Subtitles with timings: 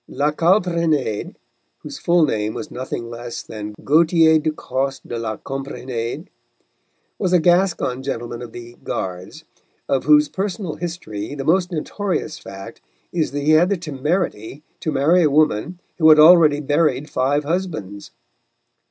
[0.07, 1.35] La Calprenède,
[1.83, 6.25] whose full name was nothing less than Gautier de Costes de la Calprenède,
[7.19, 9.43] was a Gascon gentleman of the Guards,
[9.87, 14.91] of whose personal history the most notorious fact is that he had the temerity to
[14.91, 18.09] marry a woman who had already buried five husbands.